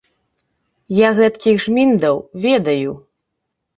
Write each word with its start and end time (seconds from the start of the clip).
Я 1.01 1.09
гэткіх 1.21 1.57
жміндаў 1.67 2.15
ведаю! 2.47 2.91